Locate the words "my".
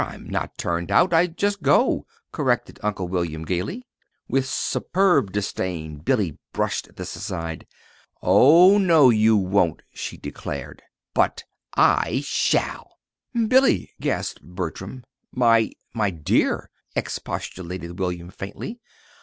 15.31-15.69, 15.93-16.09